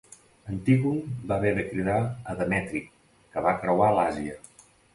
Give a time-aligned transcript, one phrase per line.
[0.53, 0.97] Antígon
[1.31, 1.99] va haver de cridar
[2.33, 2.83] a Demetri,
[3.35, 4.43] que va creuar l'Àsia.